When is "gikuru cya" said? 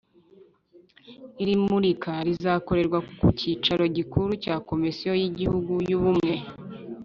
3.97-4.55